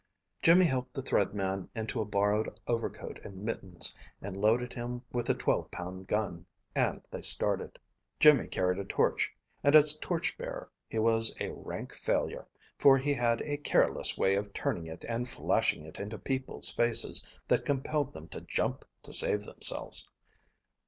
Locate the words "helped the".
0.65-1.03